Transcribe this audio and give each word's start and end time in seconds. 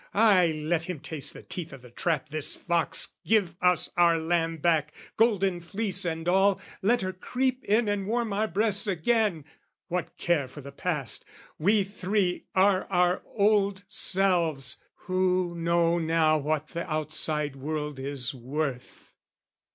"Ay, 0.15 0.47
let 0.65 0.85
him 0.85 0.99
taste 0.99 1.31
the 1.35 1.43
teeth 1.43 1.71
o' 1.71 1.77
the 1.77 1.91
trap, 1.91 2.29
this 2.29 2.55
fox, 2.55 3.13
"Give 3.23 3.55
us 3.61 3.91
our 3.95 4.17
lamb 4.17 4.57
back, 4.57 4.95
golden 5.15 5.61
fleece 5.61 6.05
and 6.05 6.27
all, 6.27 6.59
"Let 6.81 7.03
her 7.03 7.13
creep 7.13 7.63
in 7.65 7.87
and 7.87 8.07
warm 8.07 8.33
our 8.33 8.47
breasts 8.47 8.87
again! 8.87 9.45
"What 9.89 10.17
care 10.17 10.47
for 10.47 10.59
the 10.61 10.71
past? 10.71 11.23
we 11.59 11.83
three 11.83 12.47
are 12.55 12.85
our 12.89 13.21
old 13.35 13.83
selves, 13.89 14.77
"Who 15.01 15.53
know 15.53 15.99
now 15.99 16.39
what 16.39 16.69
the 16.69 16.91
outside 16.91 17.55
world 17.55 17.99
is 17.99 18.33
worth." 18.33 19.13